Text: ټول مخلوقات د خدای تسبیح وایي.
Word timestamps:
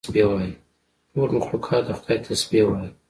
ټول 1.13 1.29
مخلوقات 1.37 1.81
د 1.85 1.89
خدای 1.99 2.17
تسبیح 2.27 2.63
وایي. 2.65 2.89